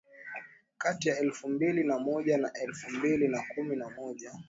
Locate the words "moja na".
1.99-2.51